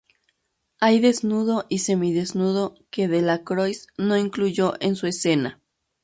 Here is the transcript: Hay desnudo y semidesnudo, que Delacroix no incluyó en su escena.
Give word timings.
Hay 0.79 0.99
desnudo 0.99 1.67
y 1.69 1.77
semidesnudo, 1.77 2.73
que 2.89 3.07
Delacroix 3.07 3.85
no 3.99 4.17
incluyó 4.17 4.73
en 4.79 4.95
su 4.95 5.05
escena. 5.05 5.61